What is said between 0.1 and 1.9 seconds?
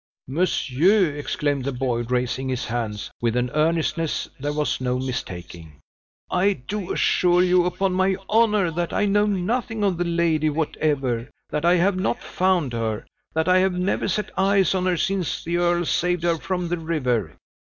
"Monsieur!" exclaimed the